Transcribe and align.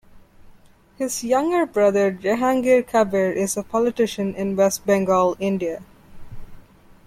His 0.97 1.23
younger 1.23 1.67
brother 1.67 2.11
Jehangir 2.11 2.81
Kabir 2.87 3.31
is 3.33 3.55
a 3.55 3.61
politician 3.61 4.33
in 4.33 4.55
West 4.55 4.83
Bengal, 4.83 5.37
India. 5.39 5.83